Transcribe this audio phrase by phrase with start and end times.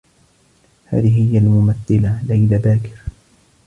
[0.85, 2.99] هذه هي الممثّلة ليلى باكر.